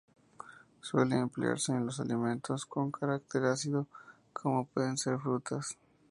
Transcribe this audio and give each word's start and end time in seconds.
Suele 0.81 1.15
emplearse 1.19 1.73
en 1.73 1.85
los 1.85 1.99
alimentos 1.99 2.65
con 2.65 2.89
carácter 2.91 3.45
ácido, 3.45 3.85
como 4.33 4.65
pueden 4.65 4.97
ser 4.97 5.19
frutas. 5.19 5.77